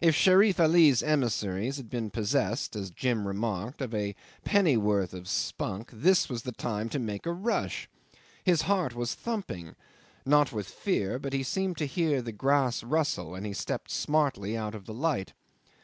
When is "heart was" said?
8.62-9.14